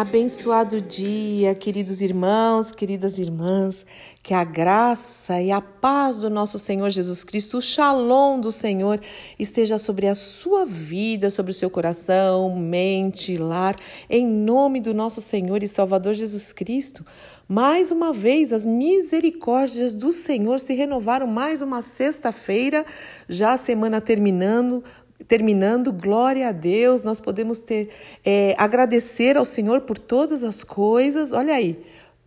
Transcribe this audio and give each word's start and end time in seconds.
Abençoado 0.00 0.80
dia, 0.80 1.54
queridos 1.54 2.00
irmãos, 2.00 2.72
queridas 2.72 3.18
irmãs, 3.18 3.84
que 4.22 4.32
a 4.32 4.42
graça 4.42 5.42
e 5.42 5.50
a 5.50 5.60
paz 5.60 6.22
do 6.22 6.30
nosso 6.30 6.58
Senhor 6.58 6.88
Jesus 6.88 7.22
Cristo, 7.22 7.58
o 7.58 7.60
shalom 7.60 8.40
do 8.40 8.50
Senhor, 8.50 8.98
esteja 9.38 9.76
sobre 9.76 10.06
a 10.06 10.14
sua 10.14 10.64
vida, 10.64 11.28
sobre 11.30 11.50
o 11.50 11.54
seu 11.54 11.68
coração, 11.68 12.56
mente, 12.56 13.36
lar, 13.36 13.76
em 14.08 14.26
nome 14.26 14.80
do 14.80 14.94
nosso 14.94 15.20
Senhor 15.20 15.62
e 15.62 15.68
Salvador 15.68 16.14
Jesus 16.14 16.50
Cristo. 16.50 17.04
Mais 17.46 17.90
uma 17.90 18.10
vez, 18.10 18.54
as 18.54 18.64
misericórdias 18.64 19.92
do 19.92 20.14
Senhor 20.14 20.60
se 20.60 20.72
renovaram 20.72 21.26
mais 21.26 21.60
uma 21.60 21.82
sexta-feira, 21.82 22.86
já 23.28 23.52
a 23.52 23.58
semana 23.58 24.00
terminando, 24.00 24.82
terminando, 25.26 25.92
glória 25.92 26.48
a 26.48 26.52
Deus, 26.52 27.04
nós 27.04 27.20
podemos 27.20 27.60
ter 27.60 27.90
é, 28.24 28.54
agradecer 28.58 29.36
ao 29.36 29.44
Senhor 29.44 29.82
por 29.82 29.98
todas 29.98 30.44
as 30.44 30.62
coisas. 30.62 31.32
Olha 31.32 31.54
aí, 31.54 31.78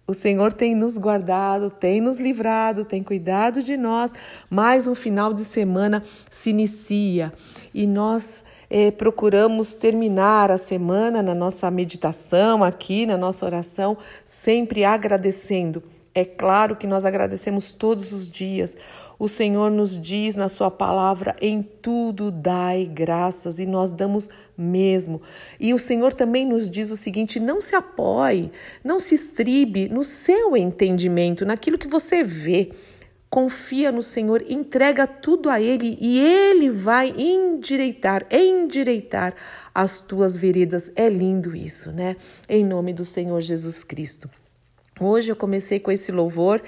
o 0.05 0.13
Senhor 0.13 0.52
tem 0.52 0.75
nos 0.75 0.97
guardado, 0.97 1.69
tem 1.69 2.02
nos 2.02 2.19
livrado, 2.19 2.83
tem 2.83 3.02
cuidado 3.02 3.63
de 3.63 3.77
nós. 3.77 4.13
Mais 4.50 4.85
um 4.85 4.94
final 4.94 5.33
de 5.33 5.45
semana 5.45 6.03
se 6.30 6.50
inicia 6.50 7.31
e 7.73 7.88
nós 7.88 8.44
é, 8.69 8.91
procuramos 8.91 9.75
terminar 9.75 10.52
a 10.52 10.57
semana 10.57 11.23
na 11.23 11.33
nossa 11.33 11.72
meditação 11.72 12.63
aqui, 12.63 13.05
na 13.05 13.17
nossa 13.17 13.45
oração, 13.45 13.97
sempre 14.25 14.83
agradecendo. 14.83 15.81
É 16.16 16.25
claro 16.25 16.75
que 16.75 16.85
nós 16.85 17.05
agradecemos 17.05 17.72
todos 17.72 18.12
os 18.12 18.29
dias. 18.29 18.78
O 19.23 19.29
Senhor 19.29 19.72
nos 19.72 19.97
diz 19.97 20.35
na 20.35 20.50
Sua 20.50 20.69
palavra: 20.69 21.34
em 21.39 21.61
tudo 21.61 22.29
dai 22.29 22.85
graças, 22.85 23.57
e 23.57 23.66
nós 23.66 23.94
damos 23.94 24.29
mesmo. 24.57 25.22
E 25.57 25.73
o 25.73 25.79
Senhor 25.79 26.11
também 26.11 26.45
nos 26.45 26.69
diz 26.69 26.91
o 26.91 26.97
seguinte: 26.97 27.39
não 27.39 27.62
se 27.62 27.73
apoie, 27.73 28.51
não 28.83 29.00
se 29.00 29.16
estribe 29.16 29.88
no 29.88 30.03
seu 30.03 30.57
entendimento, 30.57 31.45
naquilo 31.45 31.78
que 31.78 31.88
você 31.88 32.22
vê. 32.22 32.73
Confia 33.29 33.94
no 33.94 34.01
Senhor, 34.01 34.44
entrega 34.45 35.07
tudo 35.07 35.50
a 35.50 35.62
Ele 35.62 35.97
e 36.01 36.19
Ele 36.19 36.69
vai 36.69 37.13
endireitar, 37.17 38.28
endireitar 38.29 39.33
as 39.73 40.01
tuas 40.01 40.35
veredas. 40.35 40.91
É 40.97 41.07
lindo 41.07 41.56
isso, 41.56 41.94
né? 41.94 42.17
Em 42.50 42.66
nome 42.66 42.91
do 42.91 43.06
Senhor 43.06 43.39
Jesus 43.39 43.85
Cristo. 43.85 44.29
Hoje 45.00 45.31
eu 45.31 45.35
comecei 45.38 45.79
com 45.79 45.91
esse 45.91 46.12
louvor 46.12 46.62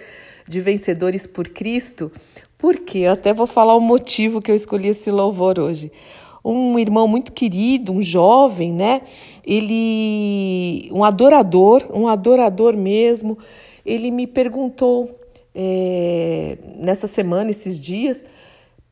de 0.47 0.61
vencedores 0.61 1.25
por 1.25 1.49
Cristo, 1.49 2.11
porque 2.57 2.99
eu 2.99 3.11
até 3.11 3.33
vou 3.33 3.47
falar 3.47 3.75
o 3.75 3.79
motivo 3.79 4.41
que 4.41 4.51
eu 4.51 4.55
escolhi 4.55 4.89
esse 4.89 5.11
louvor 5.11 5.59
hoje. 5.59 5.91
Um 6.43 6.77
irmão 6.77 7.07
muito 7.07 7.31
querido, 7.31 7.91
um 7.91 8.01
jovem, 8.01 8.71
né? 8.71 9.01
Ele, 9.43 10.89
um 10.91 11.03
adorador, 11.03 11.83
um 11.91 12.07
adorador 12.07 12.77
mesmo, 12.77 13.37
ele 13.83 14.11
me 14.11 14.27
perguntou 14.27 15.09
é, 15.55 16.57
nessa 16.77 17.07
semana, 17.07 17.49
esses 17.49 17.79
dias, 17.79 18.23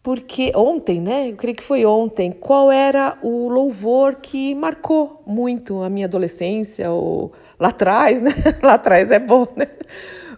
porque 0.02 0.52
ontem, 0.56 1.00
né? 1.00 1.30
Eu 1.30 1.36
creio 1.36 1.56
que 1.56 1.64
foi 1.64 1.86
ontem, 1.86 2.32
qual 2.32 2.72
era 2.72 3.18
o 3.22 3.48
louvor 3.48 4.16
que 4.16 4.56
marcou 4.56 5.22
muito 5.26 5.84
a 5.84 5.90
minha 5.90 6.08
adolescência, 6.08 6.92
ou 6.92 7.32
lá 7.60 7.70
atrás, 7.70 8.22
né? 8.22 8.32
Lá 8.64 8.74
atrás 8.74 9.12
é 9.12 9.20
bom, 9.20 9.48
né? 9.56 9.68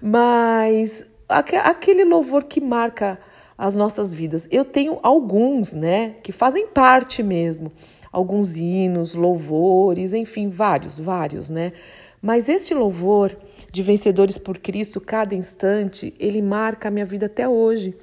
Mas 0.08 1.04
aquele 1.28 2.06
louvor 2.06 2.44
que 2.44 2.62
marca 2.62 3.18
as 3.58 3.76
nossas 3.76 4.14
vidas. 4.14 4.48
Eu 4.52 4.64
tenho 4.64 5.00
alguns, 5.02 5.74
né? 5.74 6.18
Que 6.22 6.32
fazem 6.32 6.68
parte 6.68 7.24
mesmo. 7.24 7.72
Alguns 8.12 8.56
hinos, 8.56 9.16
louvores, 9.16 10.14
enfim, 10.14 10.48
vários, 10.48 11.00
vários, 11.00 11.50
né? 11.50 11.74
Mas 12.22 12.50
este 12.50 12.76
louvor 12.76 13.36
de 13.72 13.82
vencedores 13.82 14.38
por 14.38 14.60
Cristo, 14.60 15.02
cada 15.02 15.34
instante, 15.34 16.14
ele 16.20 16.40
marca 16.40 16.88
a 16.88 16.92
minha 16.92 17.06
vida 17.06 17.26
até 17.26 17.48
hoje 17.48 17.98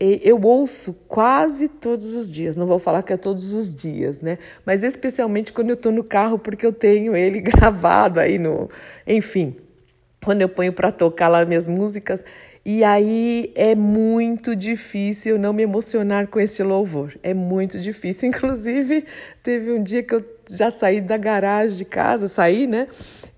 eu 0.00 0.40
ouço 0.42 0.92
quase 1.06 1.68
todos 1.68 2.14
os 2.14 2.32
dias, 2.32 2.56
não 2.56 2.66
vou 2.66 2.78
falar 2.78 3.02
que 3.02 3.12
é 3.12 3.16
todos 3.16 3.54
os 3.54 3.74
dias, 3.74 4.20
né? 4.20 4.38
Mas 4.66 4.82
especialmente 4.82 5.52
quando 5.52 5.70
eu 5.70 5.74
estou 5.74 5.92
no 5.92 6.02
carro, 6.02 6.38
porque 6.38 6.66
eu 6.66 6.72
tenho 6.72 7.16
ele 7.16 7.40
gravado 7.40 8.18
aí 8.18 8.38
no. 8.38 8.68
Enfim, 9.06 9.56
quando 10.24 10.42
eu 10.42 10.48
ponho 10.48 10.72
para 10.72 10.90
tocar 10.90 11.28
lá 11.28 11.44
minhas 11.44 11.68
músicas. 11.68 12.24
E 12.66 12.82
aí 12.82 13.52
é 13.54 13.74
muito 13.74 14.56
difícil 14.56 15.38
não 15.38 15.52
me 15.52 15.62
emocionar 15.62 16.28
com 16.28 16.40
esse 16.40 16.62
louvor. 16.62 17.14
É 17.22 17.34
muito 17.34 17.78
difícil. 17.78 18.30
Inclusive, 18.30 19.04
teve 19.42 19.70
um 19.70 19.82
dia 19.82 20.02
que 20.02 20.14
eu 20.14 20.24
já 20.48 20.70
saí 20.70 21.00
da 21.00 21.18
garagem 21.18 21.76
de 21.76 21.84
casa, 21.84 22.26
saí, 22.26 22.66
né? 22.66 22.88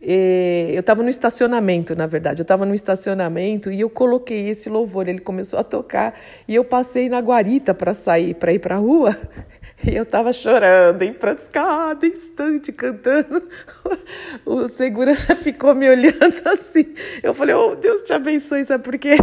eu 0.09 0.81
estava 0.81 1.03
no 1.03 1.09
estacionamento, 1.09 1.97
na 1.97 2.07
verdade. 2.07 2.41
Eu 2.41 2.45
estava 2.45 2.65
no 2.65 2.73
estacionamento 2.73 3.73
e 3.73 3.81
eu 3.81 3.91
coloquei 3.91 4.49
esse 4.49 4.69
louvor. 4.69 5.09
Ele 5.09 5.19
começou 5.19 5.59
a 5.59 5.65
tocar 5.65 6.15
e 6.47 6.55
eu 6.55 6.65
passei 6.65 7.09
na 7.09 7.19
guarita 7.19 7.75
para 7.75 7.93
sair, 7.93 8.35
para 8.35 8.53
ir 8.53 8.61
para 8.61 8.77
a 8.77 8.79
rua. 8.79 9.17
E 9.85 9.95
eu 9.95 10.05
estava 10.05 10.33
chorando, 10.33 11.03
em 11.03 11.13
prantos, 11.13 11.49
cada 11.49 12.07
instante 12.07 12.73
cantando. 12.73 13.49
O 14.45 14.69
segurança 14.69 15.35
ficou 15.37 15.75
me 15.75 15.89
olhando 15.89 16.43
assim. 16.47 16.95
Eu 17.23 17.35
falei, 17.35 17.55
oh, 17.55 17.77
Deus 17.77 18.03
te 18.03 18.13
abençoe, 18.13 18.65
sabe? 18.65 18.85
Porque 18.85 19.17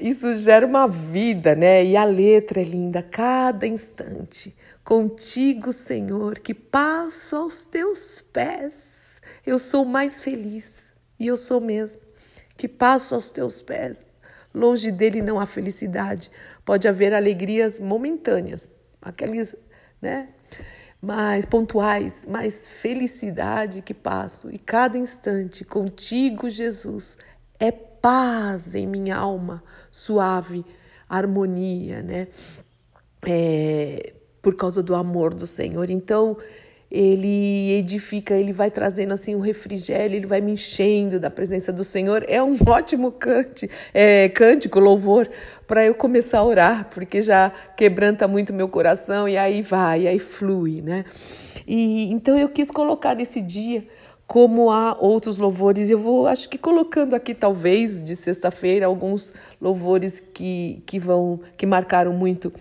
isso 0.00 0.34
gera 0.34 0.66
uma 0.66 0.86
vida, 0.86 1.54
né? 1.54 1.84
E 1.84 1.96
a 1.96 2.04
letra 2.04 2.60
é 2.60 2.64
linda, 2.64 3.02
cada 3.02 3.66
instante. 3.66 4.54
Contigo, 4.84 5.72
Senhor, 5.72 6.38
que 6.38 6.52
passo 6.52 7.36
aos 7.36 7.64
teus 7.64 8.22
pés 8.32 9.10
eu 9.46 9.58
sou 9.58 9.84
mais 9.84 10.20
feliz, 10.20 10.92
e 11.18 11.26
eu 11.26 11.36
sou 11.36 11.60
mesmo, 11.60 12.02
que 12.56 12.68
passo 12.68 13.14
aos 13.14 13.30
teus 13.30 13.62
pés. 13.62 14.08
Longe 14.52 14.90
dele 14.90 15.22
não 15.22 15.38
há 15.38 15.46
felicidade, 15.46 16.30
pode 16.64 16.88
haver 16.88 17.14
alegrias 17.14 17.78
momentâneas, 17.78 18.68
aqueles, 19.00 19.54
né? 20.00 20.28
mais 21.00 21.46
pontuais, 21.46 22.26
mais 22.28 22.68
felicidade 22.68 23.80
que 23.80 23.94
passo. 23.94 24.50
E 24.50 24.58
cada 24.58 24.98
instante 24.98 25.64
contigo, 25.64 26.50
Jesus, 26.50 27.16
é 27.58 27.70
paz 27.72 28.74
em 28.74 28.86
minha 28.86 29.16
alma, 29.16 29.62
suave 29.90 30.64
harmonia, 31.08 32.02
né? 32.02 32.28
É, 33.26 34.14
por 34.40 34.54
causa 34.56 34.82
do 34.82 34.94
amor 34.94 35.34
do 35.34 35.46
Senhor. 35.46 35.90
Então, 35.90 36.36
ele 36.90 37.72
edifica, 37.78 38.34
ele 38.34 38.52
vai 38.52 38.70
trazendo 38.70 39.12
assim 39.12 39.36
um 39.36 39.40
refrigério, 39.40 40.16
ele 40.16 40.26
vai 40.26 40.40
me 40.40 40.52
enchendo 40.52 41.20
da 41.20 41.30
presença 41.30 41.72
do 41.72 41.84
Senhor. 41.84 42.24
É 42.26 42.42
um 42.42 42.56
ótimo 42.66 43.12
cante, 43.12 43.70
é, 43.94 44.28
cântico, 44.28 44.80
louvor, 44.80 45.30
para 45.66 45.84
eu 45.84 45.94
começar 45.94 46.38
a 46.38 46.44
orar, 46.44 46.90
porque 46.90 47.22
já 47.22 47.52
quebranta 47.76 48.26
muito 48.26 48.52
meu 48.52 48.68
coração 48.68 49.28
e 49.28 49.36
aí 49.36 49.62
vai, 49.62 50.08
aí 50.08 50.18
flui, 50.18 50.82
né? 50.82 51.04
E 51.66 52.10
então 52.10 52.36
eu 52.36 52.48
quis 52.48 52.70
colocar 52.70 53.14
nesse 53.14 53.40
dia 53.40 53.86
como 54.26 54.70
há 54.70 54.96
outros 54.98 55.38
louvores, 55.38 55.90
eu 55.90 55.98
vou, 55.98 56.28
acho 56.28 56.48
que 56.48 56.56
colocando 56.56 57.14
aqui 57.14 57.34
talvez 57.34 58.04
de 58.04 58.14
sexta-feira 58.14 58.86
alguns 58.86 59.32
louvores 59.60 60.20
que, 60.20 60.82
que 60.86 61.00
vão 61.00 61.40
que 61.56 61.66
marcaram 61.66 62.12
muito 62.12 62.52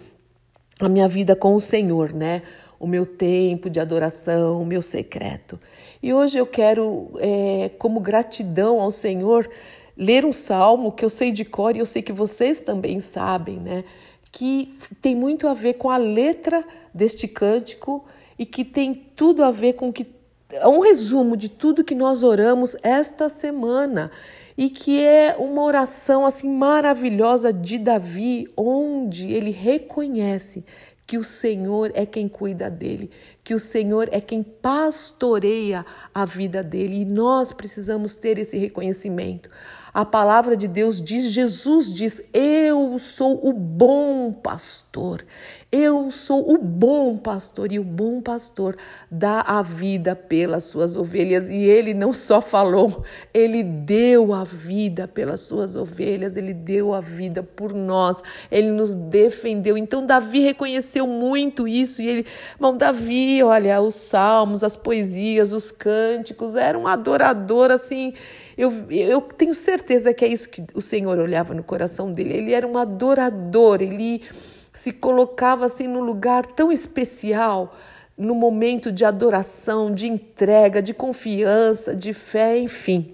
a 0.80 0.90
minha 0.90 1.08
vida 1.08 1.36
com 1.36 1.54
o 1.54 1.60
Senhor, 1.60 2.12
né? 2.14 2.42
O 2.80 2.88
meu 2.88 3.06
tempo 3.06 3.70
de 3.70 3.80
adoração, 3.80 4.62
o 4.62 4.66
meu 4.66 4.82
secreto. 4.82 5.60
E 6.02 6.14
hoje 6.14 6.38
eu 6.38 6.46
quero, 6.46 7.12
é, 7.20 7.72
como 7.78 8.00
gratidão 8.00 8.80
ao 8.80 8.90
Senhor, 8.90 9.50
ler 9.98 10.26
um 10.26 10.32
salmo 10.32 10.94
que 10.94 11.04
eu 11.04 11.10
sei 11.10 11.32
de 11.32 11.44
cor 11.44 11.76
e 11.76 11.80
eu 11.80 11.86
sei 11.86 12.02
que 12.02 12.14
vocês 12.14 12.62
também 12.62 13.02
sabem, 13.02 13.60
né? 13.60 13.84
Que 14.32 14.78
tem 15.02 15.14
muito 15.14 15.48
a 15.48 15.54
ver 15.54 15.74
com 15.74 15.90
a 15.90 15.98
letra 15.98 16.64
deste 16.94 17.28
cântico 17.28 18.06
e 18.38 18.46
que 18.46 18.64
tem 18.64 18.94
tudo 18.94 19.44
a 19.44 19.52
ver 19.52 19.74
com 19.74 19.92
que 19.92 20.08
é 20.52 20.68
um 20.68 20.80
resumo 20.80 21.36
de 21.36 21.50
tudo 21.50 21.84
que 21.84 21.94
nós 21.94 22.24
oramos 22.24 22.76
esta 22.82 23.28
semana 23.28 24.10
e 24.58 24.70
que 24.70 25.02
é 25.02 25.36
uma 25.38 25.64
oração 25.64 26.26
assim 26.26 26.50
maravilhosa 26.50 27.54
de 27.54 27.78
Davi, 27.78 28.48
onde 28.58 29.32
ele 29.32 29.52
reconhece 29.52 30.66
que 31.10 31.18
o 31.18 31.24
Senhor 31.24 31.92
é 31.96 32.06
quem 32.06 32.28
cuida 32.28 32.70
dele, 32.70 33.10
que 33.44 33.56
o 33.56 33.60
Senhor 33.60 34.08
é 34.12 34.22
quem 34.22 34.44
pastoreia 34.44 35.84
a 36.14 36.24
vida 36.24 36.62
dele 36.62 37.02
e 37.02 37.06
nós 37.06 37.52
precisamos 37.52 38.16
ter 38.16 38.38
esse 38.38 38.60
reconhecimento. 38.60 39.50
A 39.92 40.06
palavra 40.06 40.56
de 40.56 40.68
Deus 40.68 41.02
diz, 41.02 41.32
Jesus 41.32 41.92
diz: 41.92 42.22
Eu 42.32 43.00
sou 43.00 43.44
o 43.44 43.52
bom 43.52 44.32
pastor. 44.32 45.26
Eu 45.72 46.10
sou 46.10 46.52
o 46.52 46.58
bom 46.58 47.16
pastor 47.16 47.72
e 47.72 47.78
o 47.78 47.84
bom 47.84 48.22
pastor 48.22 48.76
dá 49.10 49.42
a 49.42 49.62
vida 49.62 50.16
pelas 50.16 50.64
suas 50.64 50.96
ovelhas. 50.96 51.48
E 51.48 51.62
ele 51.62 51.94
não 51.94 52.12
só 52.12 52.42
falou, 52.42 53.04
ele 53.32 53.62
deu 53.62 54.34
a 54.34 54.44
vida 54.44 55.08
pelas 55.08 55.42
suas 55.42 55.76
ovelhas, 55.76 56.36
ele 56.36 56.56
deu 56.56 56.92
a 56.92 57.00
vida 57.00 57.44
por 57.44 57.72
nós, 57.72 58.24
ele 58.50 58.72
nos 58.72 58.96
defendeu. 58.96 59.78
Então, 59.78 60.04
Davi 60.04 60.40
reconheceu 60.40 61.06
muito 61.06 61.68
isso. 61.68 62.02
E 62.02 62.08
ele, 62.08 62.26
bom, 62.60 62.76
Davi, 62.76 63.44
olha, 63.44 63.80
os 63.80 63.94
salmos, 63.94 64.64
as 64.64 64.76
poesias, 64.76 65.54
os 65.54 65.70
cânticos, 65.70 66.56
era 66.56 66.80
um 66.80 66.88
adorador 66.88 67.70
assim. 67.70 68.12
Eu, 68.58 68.74
eu 68.90 69.22
tenho 69.22 69.54
certeza 69.54 70.16
que 70.16 70.26
é 70.26 70.30
isso 70.30 70.50
que 70.50 70.66
o 70.74 70.82
Senhor 70.82 71.20
olhava 71.20 71.54
no 71.54 71.62
coração 71.62 72.12
dele. 72.12 72.34
Ele 72.34 72.54
era 72.54 72.66
um 72.66 72.76
adorador, 72.76 73.84
ele 73.84 74.24
se 74.72 74.92
colocava 74.92 75.66
assim 75.66 75.88
no 75.88 76.00
lugar 76.00 76.46
tão 76.46 76.72
especial, 76.72 77.76
no 78.18 78.36
momento 78.36 78.92
de 78.92 79.06
adoração, 79.06 79.94
de 79.94 80.08
entrega, 80.08 80.82
de 80.82 80.94
confiança, 80.94 81.96
de 81.96 82.14
fé, 82.14 82.58
enfim. 82.60 83.14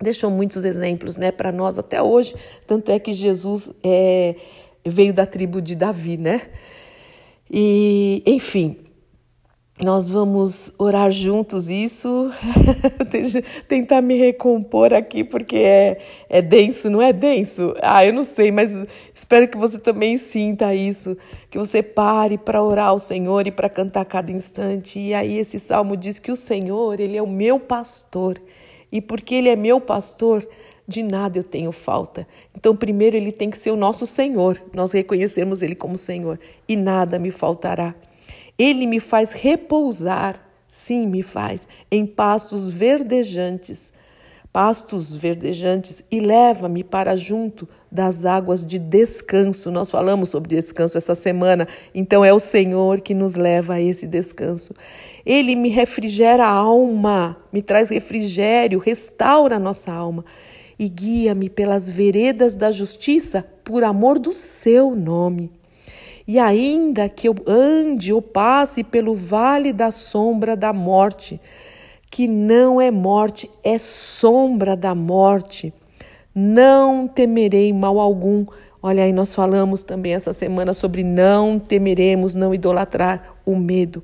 Deixou 0.00 0.30
muitos 0.30 0.64
exemplos 0.64 1.16
né, 1.16 1.30
para 1.30 1.50
nós 1.50 1.78
até 1.78 2.02
hoje, 2.02 2.34
tanto 2.66 2.92
é 2.92 2.98
que 2.98 3.14
Jesus 3.14 3.72
é, 3.82 4.36
veio 4.84 5.12
da 5.12 5.24
tribo 5.24 5.62
de 5.62 5.74
Davi, 5.74 6.18
né? 6.18 6.42
E, 7.50 8.22
enfim, 8.26 8.76
nós 9.78 10.10
vamos 10.10 10.72
orar 10.78 11.10
juntos 11.10 11.68
isso, 11.68 12.30
tentar 13.68 14.00
me 14.00 14.14
recompor 14.14 14.94
aqui, 14.94 15.22
porque 15.22 15.56
é, 15.56 15.98
é 16.30 16.40
denso, 16.40 16.88
não 16.88 17.02
é 17.02 17.12
denso? 17.12 17.74
Ah, 17.82 18.02
eu 18.02 18.10
não 18.10 18.24
sei, 18.24 18.50
mas 18.50 18.82
espero 19.14 19.46
que 19.46 19.58
você 19.58 19.78
também 19.78 20.16
sinta 20.16 20.74
isso, 20.74 21.14
que 21.50 21.58
você 21.58 21.82
pare 21.82 22.38
para 22.38 22.62
orar 22.62 22.88
ao 22.88 22.98
Senhor 22.98 23.46
e 23.46 23.50
para 23.50 23.68
cantar 23.68 24.06
cada 24.06 24.32
instante. 24.32 24.98
E 24.98 25.12
aí 25.12 25.36
esse 25.36 25.58
salmo 25.58 25.94
diz 25.94 26.18
que 26.18 26.32
o 26.32 26.36
Senhor, 26.36 26.98
Ele 26.98 27.18
é 27.18 27.22
o 27.22 27.26
meu 27.26 27.60
pastor, 27.60 28.40
e 28.90 29.02
porque 29.02 29.34
Ele 29.34 29.50
é 29.50 29.56
meu 29.56 29.78
pastor, 29.78 30.48
de 30.88 31.02
nada 31.02 31.38
eu 31.38 31.44
tenho 31.44 31.70
falta. 31.70 32.26
Então, 32.56 32.74
primeiro, 32.74 33.14
Ele 33.14 33.30
tem 33.30 33.50
que 33.50 33.58
ser 33.58 33.72
o 33.72 33.76
nosso 33.76 34.06
Senhor, 34.06 34.58
nós 34.72 34.92
reconhecemos 34.92 35.60
Ele 35.60 35.74
como 35.74 35.98
Senhor, 35.98 36.40
e 36.66 36.76
nada 36.76 37.18
me 37.18 37.30
faltará. 37.30 37.94
Ele 38.58 38.86
me 38.86 39.00
faz 39.00 39.32
repousar, 39.32 40.40
sim, 40.66 41.06
me 41.06 41.22
faz, 41.22 41.68
em 41.90 42.06
pastos 42.06 42.68
verdejantes, 42.68 43.92
pastos 44.52 45.14
verdejantes, 45.14 46.02
e 46.10 46.18
leva-me 46.18 46.82
para 46.82 47.14
junto 47.16 47.68
das 47.92 48.24
águas 48.24 48.64
de 48.64 48.78
descanso. 48.78 49.70
Nós 49.70 49.90
falamos 49.90 50.30
sobre 50.30 50.56
descanso 50.56 50.96
essa 50.96 51.14
semana, 51.14 51.68
então 51.94 52.24
é 52.24 52.32
o 52.32 52.38
Senhor 52.38 53.02
que 53.02 53.12
nos 53.12 53.34
leva 53.34 53.74
a 53.74 53.80
esse 53.80 54.06
descanso. 54.06 54.74
Ele 55.26 55.54
me 55.54 55.68
refrigera 55.68 56.46
a 56.46 56.50
alma, 56.50 57.36
me 57.52 57.60
traz 57.60 57.90
refrigério, 57.90 58.78
restaura 58.78 59.56
a 59.56 59.60
nossa 59.60 59.92
alma 59.92 60.24
e 60.78 60.88
guia-me 60.88 61.48
pelas 61.48 61.88
veredas 61.88 62.54
da 62.54 62.70
justiça 62.70 63.44
por 63.64 63.82
amor 63.82 64.18
do 64.18 64.32
seu 64.32 64.94
nome. 64.94 65.50
E 66.26 66.38
ainda 66.38 67.08
que 67.08 67.28
eu 67.28 67.34
ande 67.46 68.12
ou 68.12 68.20
passe 68.20 68.82
pelo 68.82 69.14
vale 69.14 69.72
da 69.72 69.90
sombra 69.90 70.56
da 70.56 70.72
morte, 70.72 71.40
que 72.10 72.26
não 72.26 72.80
é 72.80 72.90
morte, 72.90 73.48
é 73.62 73.78
sombra 73.78 74.76
da 74.76 74.94
morte, 74.94 75.72
não 76.34 77.06
temerei 77.06 77.72
mal 77.72 78.00
algum. 78.00 78.44
Olha 78.82 79.04
aí, 79.04 79.12
nós 79.12 79.34
falamos 79.34 79.84
também 79.84 80.14
essa 80.14 80.32
semana 80.32 80.74
sobre 80.74 81.04
não 81.04 81.58
temeremos, 81.58 82.34
não 82.34 82.52
idolatrar 82.52 83.36
o 83.44 83.54
medo. 83.54 84.02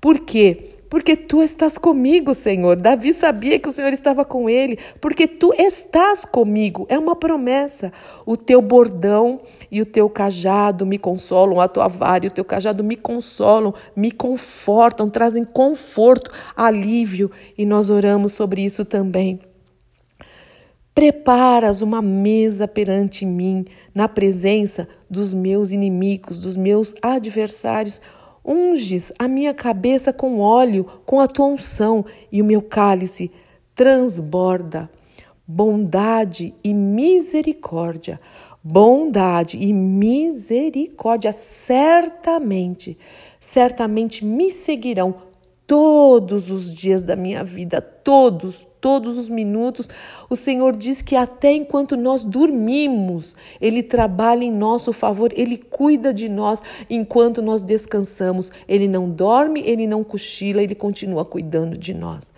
Por 0.00 0.20
quê? 0.20 0.73
Porque 0.94 1.16
tu 1.16 1.42
estás 1.42 1.76
comigo, 1.76 2.32
Senhor. 2.36 2.76
Davi 2.76 3.12
sabia 3.12 3.58
que 3.58 3.66
o 3.66 3.72
Senhor 3.72 3.92
estava 3.92 4.24
com 4.24 4.48
ele, 4.48 4.78
porque 5.00 5.26
tu 5.26 5.52
estás 5.52 6.24
comigo. 6.24 6.86
É 6.88 6.96
uma 6.96 7.16
promessa. 7.16 7.92
O 8.24 8.36
teu 8.36 8.62
bordão 8.62 9.40
e 9.72 9.82
o 9.82 9.86
teu 9.86 10.08
cajado 10.08 10.86
me 10.86 10.96
consolam, 10.96 11.60
a 11.60 11.66
tua 11.66 11.88
vara 11.88 12.26
e 12.26 12.28
o 12.28 12.30
teu 12.30 12.44
cajado 12.44 12.84
me 12.84 12.94
consolam, 12.94 13.74
me 13.96 14.12
confortam, 14.12 15.10
trazem 15.10 15.44
conforto, 15.44 16.30
alívio, 16.54 17.28
e 17.58 17.66
nós 17.66 17.90
oramos 17.90 18.32
sobre 18.32 18.64
isso 18.64 18.84
também. 18.84 19.40
Preparas 20.94 21.82
uma 21.82 22.00
mesa 22.00 22.68
perante 22.68 23.26
mim, 23.26 23.64
na 23.92 24.08
presença 24.08 24.86
dos 25.10 25.34
meus 25.34 25.72
inimigos, 25.72 26.38
dos 26.38 26.56
meus 26.56 26.94
adversários. 27.02 28.00
Unges 28.44 29.10
a 29.18 29.26
minha 29.26 29.54
cabeça 29.54 30.12
com 30.12 30.40
óleo, 30.40 30.84
com 31.06 31.18
a 31.18 31.26
tua 31.26 31.46
unção, 31.46 32.04
e 32.30 32.42
o 32.42 32.44
meu 32.44 32.60
cálice 32.60 33.30
transborda. 33.74 34.90
Bondade 35.46 36.54
e 36.64 36.72
misericórdia, 36.72 38.18
bondade 38.62 39.58
e 39.58 39.72
misericórdia 39.74 41.32
certamente, 41.32 42.96
certamente 43.38 44.24
me 44.24 44.50
seguirão 44.50 45.14
todos 45.66 46.50
os 46.50 46.72
dias 46.72 47.02
da 47.02 47.14
minha 47.14 47.44
vida, 47.44 47.80
todos, 47.80 48.66
todos 48.84 49.16
os 49.16 49.30
minutos. 49.30 49.88
O 50.28 50.36
Senhor 50.36 50.76
diz 50.76 51.00
que 51.00 51.16
até 51.16 51.50
enquanto 51.50 51.96
nós 51.96 52.22
dormimos, 52.22 53.34
Ele 53.58 53.82
trabalha 53.82 54.44
em 54.44 54.52
nosso 54.52 54.92
favor, 54.92 55.32
Ele 55.34 55.56
cuida 55.56 56.12
de 56.12 56.28
nós 56.28 56.62
enquanto 56.90 57.40
nós 57.40 57.62
descansamos. 57.62 58.52
Ele 58.68 58.86
não 58.86 59.08
dorme, 59.08 59.62
Ele 59.64 59.86
não 59.86 60.04
cochila, 60.04 60.62
Ele 60.62 60.74
continua 60.74 61.24
cuidando 61.24 61.78
de 61.78 61.94
nós. 61.94 62.30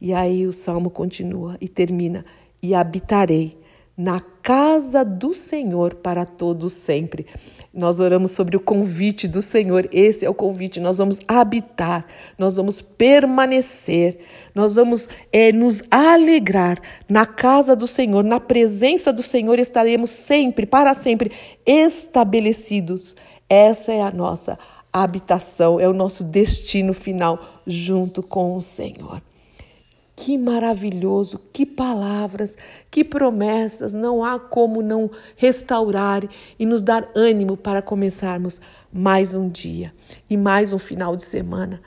E 0.00 0.14
aí 0.14 0.46
o 0.46 0.54
salmo 0.54 0.88
continua 0.88 1.58
e 1.60 1.68
termina: 1.68 2.24
E 2.62 2.74
habitarei 2.74 3.59
na 3.96 4.20
casa 4.20 5.04
do 5.04 5.34
Senhor 5.34 5.94
para 5.94 6.24
todos 6.24 6.72
sempre. 6.72 7.26
Nós 7.72 8.00
oramos 8.00 8.32
sobre 8.32 8.56
o 8.56 8.60
convite 8.60 9.28
do 9.28 9.40
Senhor. 9.40 9.88
Esse 9.92 10.24
é 10.24 10.30
o 10.30 10.34
convite. 10.34 10.80
Nós 10.80 10.98
vamos 10.98 11.20
habitar, 11.28 12.04
nós 12.36 12.56
vamos 12.56 12.80
permanecer, 12.80 14.18
nós 14.54 14.74
vamos 14.74 15.08
é, 15.32 15.52
nos 15.52 15.82
alegrar 15.90 16.80
na 17.08 17.24
casa 17.24 17.76
do 17.76 17.86
Senhor, 17.86 18.24
na 18.24 18.40
presença 18.40 19.12
do 19.12 19.22
Senhor. 19.22 19.58
Estaremos 19.58 20.10
sempre, 20.10 20.66
para 20.66 20.94
sempre, 20.94 21.30
estabelecidos. 21.64 23.14
Essa 23.48 23.92
é 23.92 24.02
a 24.02 24.10
nossa 24.10 24.58
habitação, 24.92 25.78
é 25.78 25.88
o 25.88 25.92
nosso 25.92 26.24
destino 26.24 26.92
final 26.92 27.62
junto 27.66 28.22
com 28.22 28.56
o 28.56 28.60
Senhor. 28.60 29.22
Que 30.22 30.36
maravilhoso, 30.36 31.40
que 31.50 31.64
palavras, 31.64 32.54
que 32.90 33.02
promessas, 33.02 33.94
não 33.94 34.22
há 34.22 34.38
como 34.38 34.82
não 34.82 35.10
restaurar 35.34 36.28
e 36.58 36.66
nos 36.66 36.82
dar 36.82 37.08
ânimo 37.16 37.56
para 37.56 37.80
começarmos 37.80 38.60
mais 38.92 39.32
um 39.32 39.48
dia 39.48 39.94
e 40.28 40.36
mais 40.36 40.74
um 40.74 40.78
final 40.78 41.16
de 41.16 41.24
semana. 41.24 41.80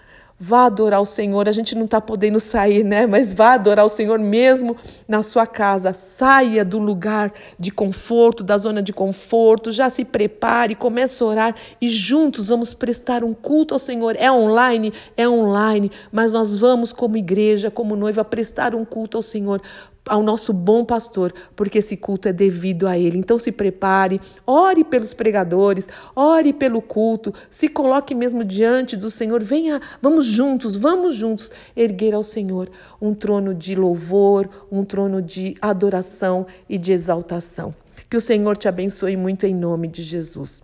Vá 0.45 0.65
adorar 0.65 1.00
o 1.00 1.05
Senhor. 1.05 1.47
A 1.47 1.53
gente 1.53 1.73
não 1.73 1.85
está 1.85 2.01
podendo 2.01 2.38
sair, 2.38 2.83
né? 2.83 3.07
Mas 3.07 3.31
vá 3.31 3.53
adorar 3.53 3.85
o 3.85 3.89
Senhor 3.89 4.19
mesmo 4.19 4.75
na 5.07 5.21
sua 5.21 5.47
casa. 5.47 5.93
Saia 5.93 6.65
do 6.65 6.79
lugar 6.79 7.31
de 7.57 7.71
conforto, 7.71 8.43
da 8.43 8.57
zona 8.57 8.83
de 8.83 8.91
conforto. 8.91 9.71
Já 9.71 9.89
se 9.89 10.03
prepare, 10.03 10.75
comece 10.75 11.23
a 11.23 11.27
orar 11.27 11.55
e 11.79 11.88
juntos 11.88 12.50
vamos 12.50 12.73
prestar 12.73 13.23
um 13.23 13.33
culto 13.33 13.73
ao 13.73 13.79
Senhor. 13.79 14.17
É 14.19 14.29
online? 14.29 14.91
É 15.15 15.25
online. 15.25 15.89
Mas 16.12 16.33
nós 16.33 16.57
vamos, 16.57 16.91
como 16.91 17.15
igreja, 17.15 17.71
como 17.71 17.95
noiva, 17.95 18.25
prestar 18.25 18.75
um 18.75 18.83
culto 18.83 19.15
ao 19.15 19.23
Senhor 19.23 19.62
ao 20.07 20.22
nosso 20.22 20.51
bom 20.51 20.83
pastor, 20.83 21.33
porque 21.55 21.77
esse 21.79 21.95
culto 21.95 22.27
é 22.27 22.33
devido 22.33 22.88
a 22.88 22.98
ele. 22.98 23.17
Então 23.17 23.38
se 23.38 23.51
prepare, 23.51 24.19
ore 24.45 24.83
pelos 24.83 25.13
pregadores, 25.13 25.88
ore 26.15 26.51
pelo 26.53 26.81
culto, 26.81 27.33
se 27.50 27.69
coloque 27.69 28.13
mesmo 28.13 28.43
diante 28.43 28.98
do 28.98 29.10
Senhor. 29.10 29.43
Venha, 29.43 29.81
vamos 30.01 30.25
juntos, 30.25 30.75
vamos 30.75 31.15
juntos 31.15 31.51
erguer 31.75 32.13
ao 32.13 32.24
Senhor 32.24 32.69
um 33.01 33.13
trono 33.13 33.53
de 33.53 33.75
louvor, 33.75 34.50
um 34.72 34.83
trono 34.83 35.22
de 35.22 35.55
adoração 35.62 36.45
e 36.67 36.77
de 36.77 36.91
exaltação. 36.91 37.74
Que 38.10 38.17
o 38.17 38.22
Senhor 38.22 38.57
te 38.57 38.67
abençoe 38.67 39.15
muito 39.15 39.45
em 39.45 39.55
nome 39.55 39.88
de 39.88 40.01
Jesus. 40.01 40.62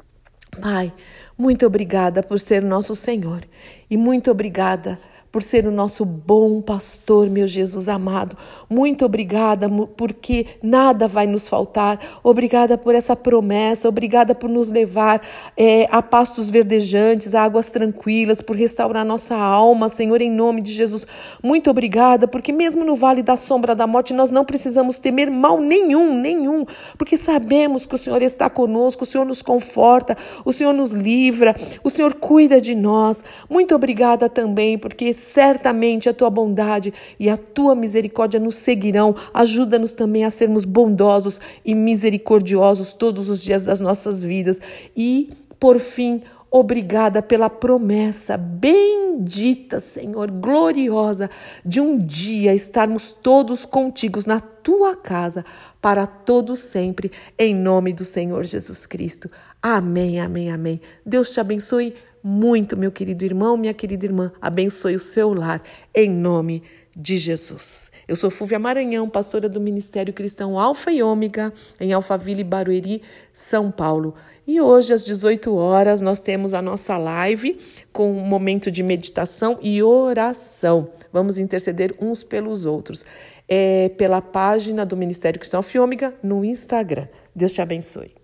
Pai, 0.61 0.91
muito 1.37 1.65
obrigada 1.65 2.23
por 2.23 2.39
ser 2.39 2.61
nosso 2.61 2.95
Senhor 2.95 3.41
e 3.89 3.95
muito 3.95 4.29
obrigada 4.31 4.99
por 5.31 5.43
ser 5.43 5.67
o 5.67 5.71
nosso 5.71 6.03
bom 6.03 6.61
pastor, 6.61 7.29
meu 7.29 7.47
Jesus 7.47 7.87
amado. 7.87 8.35
Muito 8.69 9.05
obrigada, 9.05 9.69
porque 9.95 10.45
nada 10.61 11.07
vai 11.07 11.27
nos 11.27 11.47
faltar. 11.47 11.99
Obrigada 12.23 12.77
por 12.77 12.95
essa 12.95 13.15
promessa, 13.15 13.87
obrigada 13.87 14.33
por 14.33 14.49
nos 14.49 14.71
levar 14.71 15.21
é, 15.55 15.87
a 15.91 16.01
pastos 16.01 16.49
verdejantes, 16.49 17.35
a 17.35 17.43
águas 17.43 17.69
tranquilas, 17.69 18.41
por 18.41 18.55
restaurar 18.55 19.05
nossa 19.05 19.35
alma, 19.35 19.87
Senhor, 19.87 20.21
em 20.21 20.31
nome 20.31 20.61
de 20.61 20.73
Jesus. 20.73 21.05
Muito 21.43 21.69
obrigada, 21.69 22.27
porque 22.27 22.51
mesmo 22.51 22.83
no 22.83 22.95
vale 22.95 23.21
da 23.21 23.35
sombra 23.35 23.75
da 23.75 23.85
morte, 23.85 24.13
nós 24.13 24.31
não 24.31 24.43
precisamos 24.43 24.97
temer 24.97 25.29
mal 25.29 25.59
nenhum, 25.59 26.15
nenhum, 26.15 26.65
porque 26.97 27.17
sabemos 27.17 27.85
que 27.85 27.95
o 27.95 27.97
Senhor 27.97 28.21
está 28.21 28.49
conosco, 28.49 29.03
o 29.03 29.05
Senhor 29.05 29.25
nos 29.25 29.41
conforta, 29.41 30.17
o 30.43 30.51
Senhor 30.51 30.73
nos 30.73 30.91
livra, 30.91 31.55
o 31.83 31.89
Senhor 31.89 32.15
cuida 32.15 32.59
de 32.59 32.73
nós. 32.73 33.23
Muito 33.49 33.75
obrigada 33.75 34.27
também, 34.27 34.77
porque 34.77 35.13
certamente 35.19 36.09
a 36.09 36.13
tua 36.13 36.29
bondade 36.29 36.93
e 37.19 37.29
a 37.29 37.37
tua 37.37 37.75
misericórdia 37.75 38.39
nos 38.39 38.55
seguirão. 38.55 39.15
Ajuda-nos 39.33 39.93
também 39.93 40.25
a 40.25 40.29
sermos 40.29 40.65
bondosos 40.65 41.39
e 41.63 41.75
misericordiosos 41.75 42.93
todos 42.93 43.29
os 43.29 43.43
dias 43.43 43.65
das 43.65 43.79
nossas 43.79 44.23
vidas. 44.23 44.59
E, 44.95 45.29
por 45.59 45.79
fim, 45.79 46.21
Obrigada 46.51 47.21
pela 47.21 47.47
promessa 47.47 48.35
bendita, 48.35 49.79
Senhor, 49.79 50.31
gloriosa, 50.31 51.29
de 51.63 51.79
um 51.79 51.95
dia 51.95 52.55
estarmos 52.55 53.11
todos 53.11 53.67
contigo 53.67 54.19
na 54.25 54.39
tua 54.39 54.95
casa 54.95 55.45
para 55.79 56.07
todo 56.07 56.55
sempre, 56.55 57.11
em 57.37 57.53
nome 57.53 57.93
do 57.93 58.03
Senhor 58.03 58.43
Jesus 58.43 58.87
Cristo. 58.87 59.29
Amém, 59.61 60.19
amém, 60.19 60.49
amém. 60.51 60.81
Deus 61.05 61.29
te 61.29 61.39
abençoe 61.39 61.93
muito, 62.29 62.77
meu 62.77 62.91
querido 62.91 63.25
irmão, 63.25 63.57
minha 63.57 63.73
querida 63.73 64.05
irmã. 64.05 64.31
Abençoe 64.39 64.93
o 64.93 64.99
seu 64.99 65.33
lar, 65.33 65.63
em 65.95 66.09
nome 66.09 66.61
de 66.95 67.17
Jesus. 67.17 67.91
Eu 68.07 68.15
sou 68.15 68.29
Fúvia 68.29 68.59
Maranhão, 68.59 69.09
pastora 69.09 69.49
do 69.49 69.59
Ministério 69.59 70.13
Cristão 70.13 70.59
Alfa 70.59 70.91
e 70.91 71.01
Ômega, 71.01 71.51
em 71.79 71.91
Alphaville, 71.91 72.43
Barueri, 72.43 73.01
São 73.33 73.71
Paulo. 73.71 74.13
E 74.45 74.61
hoje, 74.61 74.93
às 74.93 75.03
18 75.03 75.55
horas, 75.55 76.01
nós 76.01 76.19
temos 76.19 76.53
a 76.53 76.61
nossa 76.61 76.97
live 76.97 77.59
com 77.91 78.11
um 78.11 78.25
momento 78.25 78.69
de 78.69 78.83
meditação 78.83 79.57
e 79.61 79.81
oração. 79.81 80.89
Vamos 81.11 81.39
interceder 81.39 81.95
uns 81.99 82.21
pelos 82.21 82.65
outros. 82.65 83.05
É 83.47 83.89
pela 83.97 84.21
página 84.21 84.85
do 84.85 84.95
Ministério 84.95 85.39
Cristão 85.39 85.59
Alfa 85.59 85.77
e 85.77 85.79
Ômega 85.79 86.13
no 86.21 86.45
Instagram. 86.45 87.07
Deus 87.35 87.53
te 87.53 87.61
abençoe. 87.61 88.18